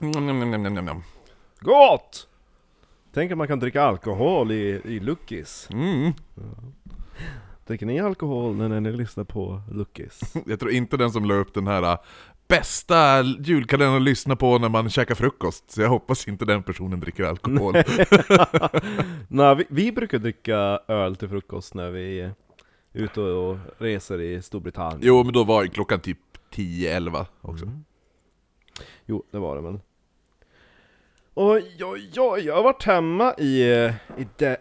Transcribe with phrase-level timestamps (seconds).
[0.00, 1.02] Njam.
[1.60, 2.28] Gott!
[3.12, 5.68] Tänk att man kan dricka alkohol i, i Luckis.
[5.72, 6.12] Mm.
[7.66, 10.20] Dricker ni alkohol när ni lyssnar på Luckis?
[10.46, 11.98] Jag tror inte den som la upp den här äh,
[12.48, 17.00] bästa julkalendern att lyssna på när man käkar frukost, så jag hoppas inte den personen
[17.00, 17.76] dricker alkohol.
[19.28, 20.56] Nej, vi, vi brukar dricka
[20.88, 22.34] öl till frukost när vi är
[22.92, 25.00] ute och reser i Storbritannien.
[25.02, 26.18] jo, men då var det klockan typ
[26.54, 27.70] 10-11 också.
[29.06, 29.80] Jo, det var det men.
[31.40, 33.62] Oj, oj, oj, jag har varit hemma i,
[34.16, 34.56] i de...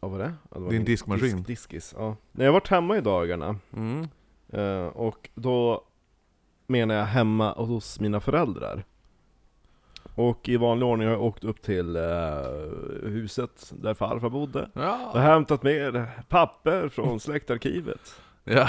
[0.00, 0.32] Vad var det?
[0.50, 1.36] Ja, det var Din diskmaskin.
[1.36, 2.16] Disk, diskis, ja.
[2.32, 3.56] Nej, jag har varit hemma i dagarna.
[3.76, 4.08] Mm.
[4.52, 5.84] Eh, och då
[6.66, 8.84] menar jag hemma hos mina föräldrar.
[10.14, 12.02] Och i vanlig ordning har jag åkt upp till eh,
[13.02, 14.62] huset där farfar bodde.
[14.74, 15.12] Och Ja.
[15.14, 18.20] hämtat med papper från släktarkivet.
[18.44, 18.68] ja.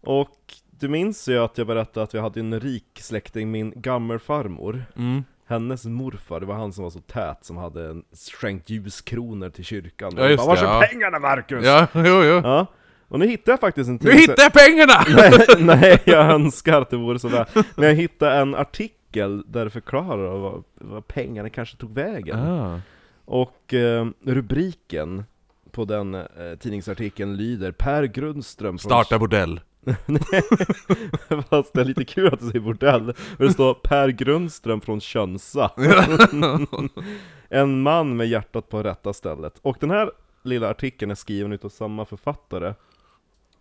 [0.00, 4.84] Och du minns ju att jag berättade att vi hade en rik släkting, min gammelfarmor.
[4.96, 5.24] Mm.
[5.48, 8.04] Hennes morfar, det var han som var så tät som hade en-
[8.40, 10.12] skänkt ljuskronor till kyrkan.
[10.16, 10.86] Ja, just bara, det, Var är ja.
[10.90, 11.64] pengarna Marcus?
[11.64, 12.40] Ja, jo, jo.
[12.44, 12.66] Ja.
[13.08, 15.04] Och nu hittade jag faktiskt en Nu tidning- hittar jag pengarna!
[15.58, 17.46] nej, nej, jag önskar att det vore sådär.
[17.76, 22.38] Men jag hittade en artikel där det förklarar vad, vad pengarna kanske tog vägen.
[22.38, 22.80] Ah.
[23.24, 25.24] Och eh, rubriken
[25.70, 26.24] på den eh,
[26.60, 29.60] tidningsartikeln lyder Per Grundström Starta bordell.
[31.50, 35.00] Fast det är lite kul att du säger bordell, för det står Per Grundström från
[35.00, 35.70] Könsa
[37.48, 40.10] En man med hjärtat på rätta stället Och den här
[40.42, 42.74] lilla artikeln är skriven utav samma författare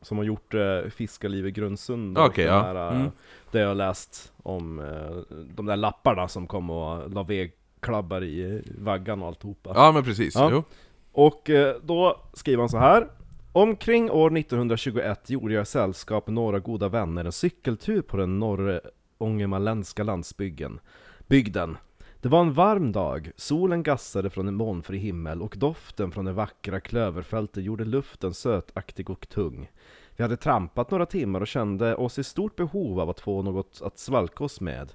[0.01, 2.61] Som har gjort eh, Fiskarliv i Grundsund och Okej, den ja.
[2.61, 3.11] här, eh, Mm.
[3.51, 9.21] Det jag läst om eh, de där lapparna som kom och la vedklabbar i vaggan
[9.21, 10.49] och alltihopa Ja men precis, Ja.
[10.51, 10.63] jo.
[11.11, 13.07] och eh, då skriver han så här.
[13.51, 20.03] Omkring år 1921 gjorde jag sällskap med några goda vänner en cykeltur på den norrångermanländska
[20.03, 20.79] landsbygden.
[21.27, 21.77] Bygden.
[22.21, 26.33] Det var en varm dag, solen gassade från en molnfri himmel och doften från det
[26.33, 29.71] vackra klöverfältet gjorde luften sötaktig och tung.
[30.15, 33.81] Vi hade trampat några timmar och kände oss i stort behov av att få något
[33.83, 34.91] att svalka oss med.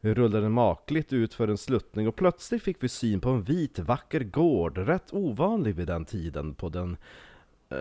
[0.00, 3.78] Vi rullade makligt ut för en sluttning och plötsligt fick vi syn på en vit
[3.78, 6.96] vacker gård, rätt ovanlig vid den tiden på den
[7.70, 7.76] eh,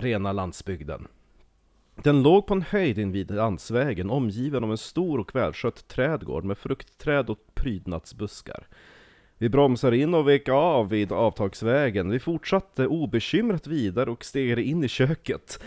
[0.00, 1.08] rena landsbygden.
[2.02, 6.58] Den låg på en höjd invid landsvägen, omgiven av en stor och välskött trädgård med
[6.58, 8.66] fruktträd och prydnadsbuskar.
[9.40, 12.10] Vi bromsade in och vek av vid avtagsvägen.
[12.10, 15.62] Vi fortsatte obekymrat vidare och stegade in i köket.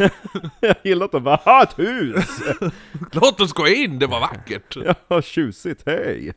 [0.60, 2.40] Jag gillar att de bara ha ett hus!
[3.12, 4.76] Låt oss gå in, det var vackert!
[5.08, 6.32] Ja, tjusigt, hej!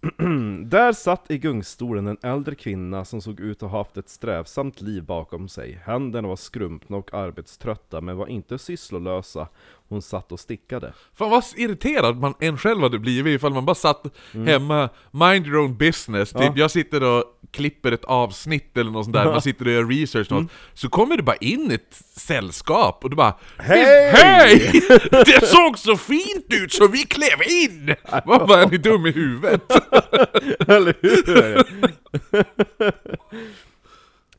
[0.64, 4.80] Där satt i gungstolen en äldre kvinna som såg ut att ha haft ett strävsamt
[4.80, 5.80] liv bakom sig.
[5.84, 9.48] Händerna var skrumpna och arbetströtta, men var inte sysslolösa.
[9.88, 10.92] Hon satt och stickade.
[11.14, 14.06] Fan vad irriterad man en själv hade blivit ifall man bara satt
[14.46, 16.52] hemma, mind your own business, typ Ja.
[16.56, 20.30] jag sitter och klipper ett avsnitt eller något sånt där, man sitter och gör research
[20.30, 24.10] något, så kommer det bara in ett sällskap och du bara Hej!
[24.12, 24.72] Hej!
[25.10, 27.94] Det såg så fint ut så vi klev in!
[28.24, 29.62] Vad bara, är ni dum i huvudet?
[30.68, 31.62] Eller hur?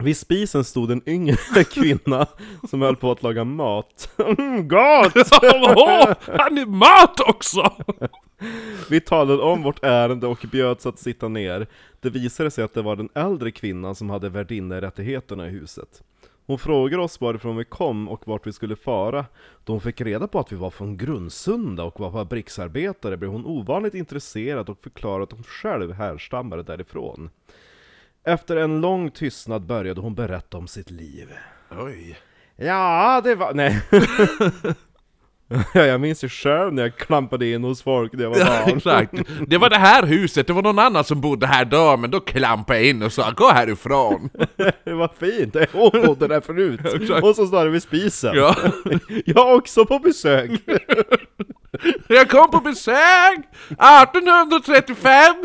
[0.04, 2.28] Vid spisen stod en yngre kvinna
[2.70, 4.10] som höll på att laga mat.
[4.18, 5.14] Mm, gott!
[5.76, 7.74] Åh, han är mat också!
[8.90, 11.68] Vi talade om vårt ärende och bjöds att sitta ner.
[12.00, 16.04] Det visade sig att det var den äldre kvinnan som hade värdinnerättigheterna i huset.
[16.50, 19.26] Hon frågade oss varifrån vi kom och vart vi skulle fara.
[19.64, 23.46] Då hon fick reda på att vi var från Grundsunda och var fabriksarbetare blev hon
[23.46, 27.30] ovanligt intresserad och förklarade att hon själv härstammade därifrån.
[28.24, 31.30] Efter en lång tystnad började hon berätta om sitt liv.
[31.72, 32.18] Oj.
[32.56, 33.54] Ja, det var...
[33.54, 33.82] Nej.
[35.74, 38.46] Ja, jag minns ju själv när jag klampade in hos folk när jag var Ja,
[38.66, 38.78] barn.
[38.78, 39.14] exakt.
[39.48, 42.20] Det var det här huset, det var någon annan som bodde här då, men då
[42.20, 44.30] klampade jag in och sa 'Gå härifrån'
[44.86, 46.80] Det var fint, hon bodde där förut.
[47.02, 47.24] Exakt.
[47.24, 48.36] Och så står det vid spisen.
[48.36, 48.56] Ja.
[49.26, 50.52] Jag är också på besök.
[52.08, 55.36] Jag kom på besök 1835!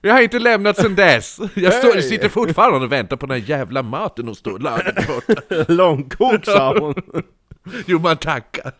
[0.00, 1.38] Jag har inte lämnat sen dess.
[1.54, 5.64] Jag står, sitter fortfarande och väntar på den här jävla maten hon står lagad borta.
[5.72, 6.94] Långkok sa hon.
[7.86, 8.72] Jo, man tackar.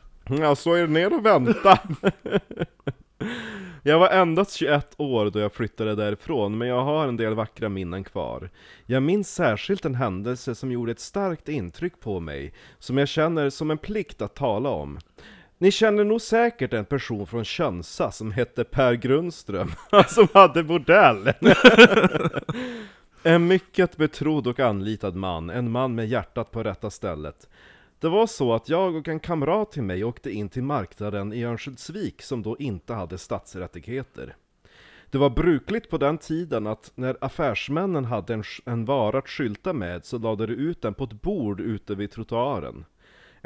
[0.57, 1.79] Så är det ner och vänta.
[3.87, 7.69] Jag var endast 21 år då jag flyttade därifrån, men jag har en del vackra
[7.69, 8.51] minnen kvar.
[8.87, 13.51] Jag minns särskilt en händelse som gjorde ett starkt intryck på mig, som jag känner
[13.51, 14.99] som en plikt att tala om.
[15.59, 19.73] Ni känner nog säkert en person från Könsa som hette Per Grundström,
[20.09, 21.33] som hade bordell.
[23.23, 27.49] en mycket betrodd och anlitad man, en man med hjärtat på rätta stället.
[28.05, 31.45] Det var så att jag och en kamrat till mig åkte in till marknaden i
[31.45, 34.37] Örnsköldsvik som då inte hade stadsrättigheter.
[35.11, 39.73] Det var brukligt på den tiden att när affärsmännen hade en, en vara att skylta
[39.73, 42.85] med så lade de ut den på ett bord ute vid trottoaren.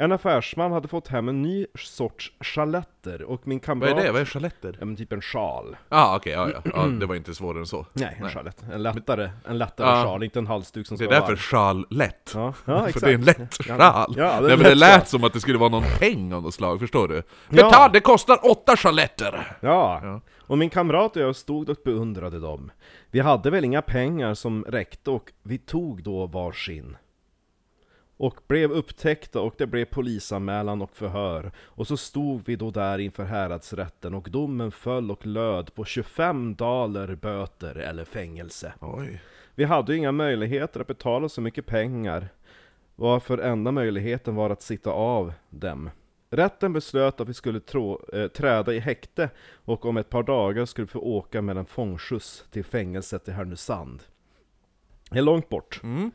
[0.01, 3.89] En affärsman hade fått hem en ny sorts chaletter och min kamrat...
[3.91, 4.11] Vad är det?
[4.11, 4.75] Vad är chaletter?
[4.79, 5.77] Ja men typ en sjal.
[5.89, 6.61] Ah, okej, ja, ja.
[6.75, 6.81] ja.
[6.85, 7.85] Det var inte svårare än så.
[7.93, 8.63] Nej, en chalett.
[8.73, 10.03] En lättare, en lättare Ja.
[10.03, 11.75] sjal, inte en halsduk som Det ska är vara därför varm.
[11.75, 12.31] sjal lätt.
[12.35, 12.99] Ja, ja exakt.
[12.99, 14.13] För det är en lätt Ja, sjal.
[14.17, 15.05] ja, det är Nej, men det lät sjal.
[15.05, 17.15] som att det skulle vara någon peng av något slag, förstår du?
[17.15, 17.21] Ja.
[17.49, 19.57] Det, tar, det kostar åtta chaletter!
[19.61, 19.99] Ja.
[20.03, 20.21] Ja.
[20.39, 22.71] och min kamrat och jag stod och beundrade dem.
[23.11, 26.97] Vi hade väl inga pengar som räckte och vi tog då varsin.
[28.19, 31.51] Och blev upptäckta och det blev polisanmälan och förhör.
[31.57, 36.55] Och så stod vi då där inför häradsrätten och domen föll och löd på 25
[36.55, 38.73] daler böter eller fängelse.
[38.79, 39.21] Oj.
[39.55, 42.29] Vi hade ju inga möjligheter att betala så mycket pengar,
[42.95, 45.89] varför enda möjligheten var att sitta av dem.
[46.29, 49.29] Rätten beslöt att vi skulle trå, eh, träda i häkte
[49.65, 53.31] och om ett par dagar skulle vi få åka med en fångskjuts till fängelset i
[53.31, 54.03] Härnösand.
[55.09, 55.79] Det är långt bort.
[55.83, 56.11] Mm.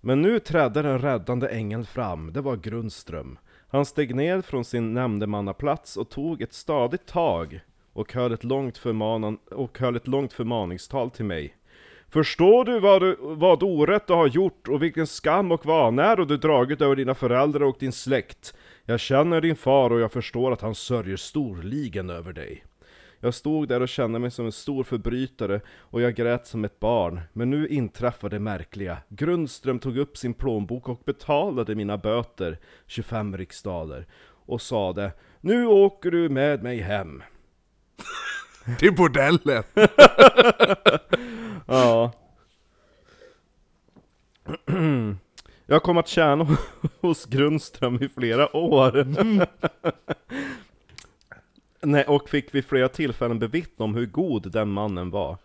[0.00, 3.38] Men nu trädde den räddande ängeln fram, det var Grundström.
[3.68, 7.60] Han steg ner från sin nämndemannaplats och tog ett stadigt tag
[7.92, 11.56] och höll ett långt, förmanan, och höll ett långt förmaningstal till mig.
[12.08, 16.36] Förstår du vad, du vad orätt du har gjort och vilken skam och vanära du
[16.36, 18.54] dragit över dina föräldrar och din släkt?
[18.84, 22.64] Jag känner din far och jag förstår att han sörjer storligen över dig.
[23.20, 26.80] Jag stod där och kände mig som en stor förbrytare och jag grät som ett
[26.80, 27.20] barn.
[27.32, 28.98] Men nu inträffade det märkliga.
[29.08, 34.06] Grundström tog upp sin plånbok och betalade mina böter, 25 riksdaler,
[34.46, 37.22] och sade Nu åker du med mig hem.
[38.78, 39.62] Till bordellen!
[41.68, 42.12] Ja.
[45.66, 46.46] Jag kom att tjäna
[47.00, 49.06] hos Grundström i flera år.
[51.86, 55.36] Nej, och fick vid flera tillfällen bevittna om hur god den mannen var.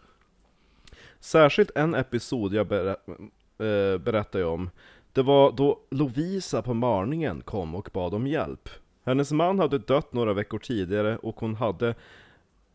[1.20, 4.70] Särskilt en episod jag ber äh, eh, berättar om.
[5.14, 8.70] Det var då Lovisa på Marningen kom och bad om hjälp.
[9.06, 11.96] Hennes man hade dött några veckor tidigare och hon hade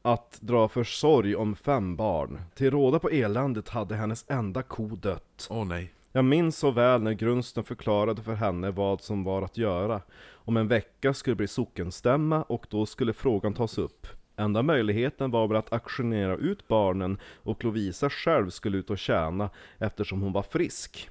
[0.03, 2.41] att dra försorg om fem barn.
[2.55, 5.47] Till råda på eländet hade hennes enda ko dött.
[5.51, 5.93] Åh nej.
[6.13, 10.01] Jag minns så väl när Grunsten förklarade för henne vad som var att göra.
[10.33, 14.07] Om en vecka skulle det bli sockenstämma och då skulle frågan tas upp.
[14.37, 19.51] Enda möjligheten var väl att auktionera ut barnen och Lovisa själv skulle ut och tjäna
[19.79, 21.11] eftersom hon var frisk.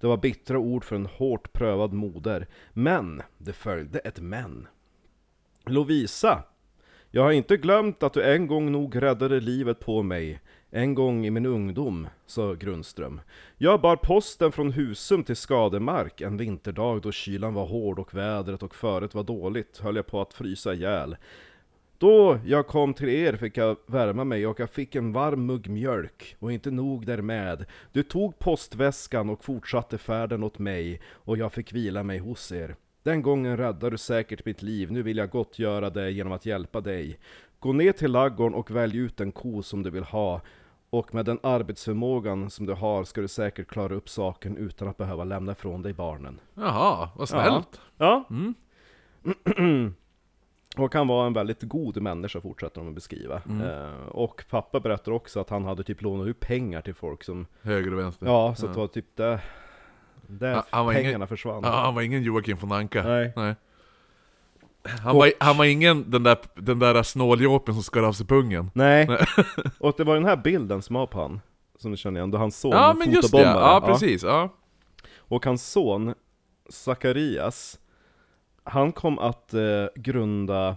[0.00, 4.68] Det var bittra ord för en hårt prövad moder, men det följde ett men.
[5.66, 6.44] Lovisa,
[7.10, 10.40] jag har inte glömt att du en gång nog räddade livet på mig.
[10.76, 13.20] En gång i min ungdom, sa Grundström.
[13.58, 18.62] Jag bar posten från Husum till Skademark en vinterdag då kylan var hård och vädret
[18.62, 21.16] och föret var dåligt, höll jag på att frysa ihjäl.
[21.98, 25.68] Då jag kom till er fick jag värma mig och jag fick en varm mugg
[25.68, 27.66] mjölk, och inte nog därmed.
[27.92, 32.76] Du tog postväskan och fortsatte färden åt mig, och jag fick vila mig hos er.
[33.02, 36.80] Den gången räddade du säkert mitt liv, nu vill jag gottgöra det genom att hjälpa
[36.80, 37.18] dig.
[37.58, 40.40] Gå ner till laggorn och välj ut en ko som du vill ha,
[40.98, 44.96] och med den arbetsförmågan som du har ska du säkert klara upp saken utan att
[44.96, 46.40] behöva lämna ifrån dig barnen.
[46.54, 47.80] Jaha, vad snällt.
[47.96, 48.24] Ja.
[48.30, 48.54] Mm.
[50.76, 53.42] och han var en väldigt god människa fortsätter de att beskriva.
[53.48, 53.60] Mm.
[53.68, 57.46] Eh, och pappa berättar också att han hade typ lånat ut pengar till folk som,
[57.62, 58.26] Höger och vänster.
[58.26, 59.40] ja så att det var typ där,
[60.26, 61.60] där Ja, var pengarna ingen- försvann.
[61.64, 63.02] Ja, han var ingen Joakim von Anka.
[63.02, 63.32] Nej.
[64.88, 68.70] Han, var, han var ingen den där, den där snåljåpen som skar av sig pungen.
[68.74, 69.08] Nej,
[69.78, 71.40] och det var den här bilden som var på han,
[71.78, 73.66] som du känner igen, då hans son Ja men just det, fotobombade.
[73.66, 74.22] ja precis.
[74.22, 74.48] Ja.
[75.16, 76.14] Och hans son,
[76.68, 77.78] Zacharias,
[78.64, 79.60] han kom att eh,
[79.94, 80.76] grunda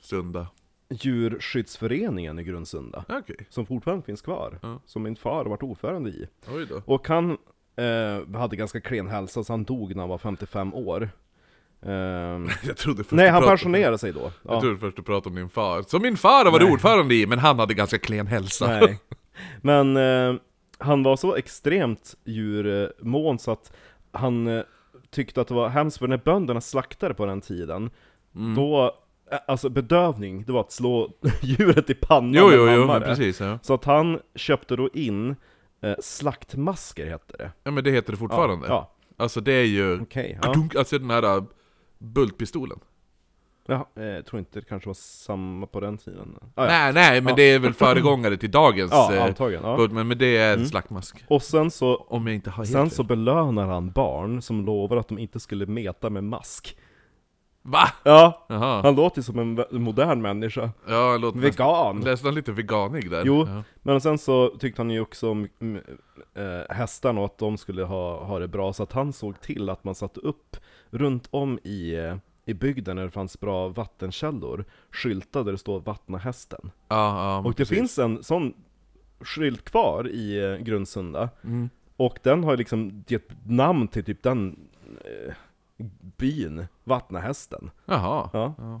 [0.00, 0.46] Sunda.
[0.90, 3.04] djurskyddsföreningen i Grundsunda.
[3.08, 4.58] Okej, Som fortfarande finns kvar.
[4.62, 4.80] Ja.
[4.86, 6.26] Som min far varit ordförande i.
[6.84, 7.30] Och han
[7.76, 11.10] eh, hade ganska klen hälsa, så han dog när han var 55 år.
[11.82, 14.20] Ehm, Jag trodde först nej, han pensionerade sig då.
[14.42, 14.60] Jag Ja.
[14.60, 15.82] trodde först du pratade om din far.
[15.82, 16.72] Som min far har varit Nej.
[16.72, 18.66] ordförande i, men han hade ganska klen hälsa.
[18.66, 18.98] Nej.
[19.62, 20.34] Men eh,
[20.78, 23.72] han var så extremt djurmån så att
[24.12, 24.62] han eh,
[25.10, 27.90] tyckte att det var hemskt, för när bönderna slaktade på den tiden,
[28.36, 28.54] Mm.
[28.54, 28.94] då
[29.30, 33.40] Ä- Alltså bedövning, det var att slå djuret i pannan Jo, jo, jo, men precis.
[33.40, 33.58] Ja.
[33.62, 35.36] Så att han köpte då in
[35.82, 37.50] eh, slaktmasker hette det.
[37.64, 38.66] ja, men det heter det fortfarande.
[38.68, 40.00] Ja, Alltså det är ju...
[40.00, 40.38] okej.
[40.42, 40.54] ja.
[40.78, 41.42] Alltså den här äh,
[41.98, 42.78] bultpistolen.
[43.68, 46.38] Ja, eh, jag tror inte det kanske var samma på den tiden.
[46.54, 46.68] Ah, ja.
[46.68, 47.36] Nej, nej, men Ja.
[47.36, 49.64] det är väl föregångare till dagens Ja, eh, antagligen.
[49.64, 49.76] Ja.
[49.76, 50.66] bult, men, det är en Mm.
[50.68, 51.24] slaktmask.
[51.28, 55.08] Och sen så, Om jag inte har sen så belönar han barn som lovar att
[55.08, 56.76] de inte skulle meta med mask.
[57.62, 57.88] Va?
[58.04, 58.82] Ja, Jaha.
[58.82, 60.70] han låter som en modern människa.
[60.88, 62.00] Ja, det låter Vegan!
[62.00, 63.22] nästan lite veganig där.
[63.24, 63.46] Jo.
[63.48, 63.62] Ja.
[63.82, 65.82] Men sen så tyckte han ju också om mm,
[66.34, 69.70] eh, hästarna och att de skulle ha, ha det bra, så att han såg till
[69.70, 70.56] att man satte upp
[70.90, 75.80] runt om i, eh, i bygden där det fanns bra vattenkällor, skyltar där det står
[75.80, 77.76] 'Vattna hästen' Ja, ja, men Och det precis.
[77.78, 78.54] finns en sån
[79.20, 81.70] skylt kvar i eh, Grundsunda, Mm.
[81.96, 84.68] och den har liksom gett namn till typ den
[85.04, 85.34] eh,
[86.16, 88.30] byn, Vattna hästen Jaha.
[88.32, 88.80] Ja, Ja.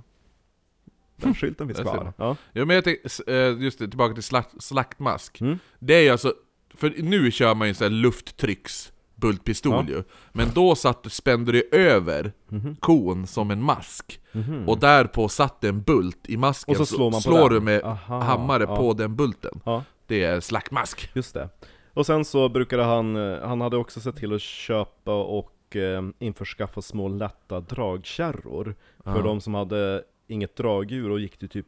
[1.16, 2.36] den skylten finns kvar ja.
[2.52, 5.40] Jo men jag tänkte, eh, just det, tillbaka till slakt, slaktmask.
[5.40, 5.58] Mm.
[5.78, 6.34] Det är alltså,
[6.74, 9.96] för nu kör man ju sån här lufttrycks bultpistol Ja.
[9.96, 10.02] ju.
[10.32, 12.76] Men då satt, spände det över Mhm.
[12.80, 14.20] kon som en mask.
[14.32, 14.68] Mhm.
[14.68, 16.72] Och därpå satt en bult i masken.
[16.72, 18.76] Och så slår man på slår du med Aha, hammare ja.
[18.76, 19.60] på den bulten.
[19.64, 19.84] Ja.
[20.06, 21.10] Det är slaktmask.
[21.14, 21.48] Just det.
[21.94, 26.02] Och sen så brukade han, eh, han hade också sett till att köpa och eh,
[26.18, 31.66] införskaffa små lätta dragkärror för de som hade inget dragdjur och gick till typ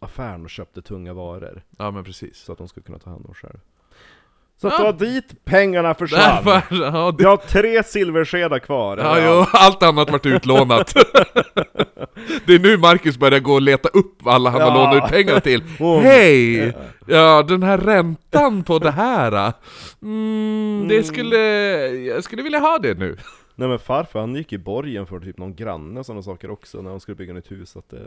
[0.00, 2.36] affären och köpte tunga varor Ja men precis.
[2.38, 3.58] så att de skulle kunna ta hand om själv.
[4.60, 4.78] Så att Ja.
[4.78, 6.44] det var dit pengarna försvann!
[6.44, 8.96] Därför, ja, det, Jag har tre silverskedar kvar!
[8.98, 10.94] ja, jo, allt annat vart utlånat.
[12.46, 14.74] det är nu Marcus börjar gå och leta upp alla han har Ja.
[14.92, 15.62] lånat ut pengar till.
[15.80, 16.00] Oh.
[16.00, 16.76] Hej!
[17.06, 19.52] Ja, den här räntan på det här.
[20.02, 21.38] Mm, det skulle...
[21.88, 23.16] Jag skulle vilja ha det nu.
[23.54, 26.82] Nej men farfar han gick i borgen för typ någon granne och sådana saker också
[26.82, 28.00] när de skulle bygga nytt hus, att det,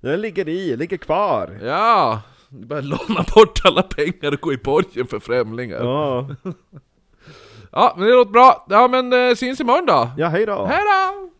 [0.00, 1.58] det ligger i, ligger kvar!
[1.62, 5.76] Ja, bara låna bort alla pengar och gå i borgen för främlingar.
[5.84, 6.28] Ja,
[7.72, 8.66] Ja, men det låter bra.
[8.68, 10.10] Ja men eh, syns imorgon då.
[10.16, 10.64] ja hej då!
[10.64, 11.30] Hej då!